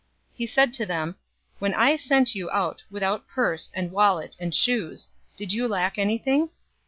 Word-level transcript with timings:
022:035 0.31 0.37
He 0.39 0.45
said 0.47 0.73
to 0.73 0.85
them, 0.87 1.15
"When 1.59 1.75
I 1.75 1.95
sent 1.95 2.33
you 2.33 2.49
out 2.49 2.83
without 2.89 3.27
purse, 3.27 3.69
and 3.75 3.91
wallet, 3.91 4.35
and 4.39 4.55
shoes, 4.55 5.09
did 5.37 5.53
you 5.53 5.67
lack 5.67 5.99
anything?" 5.99 6.49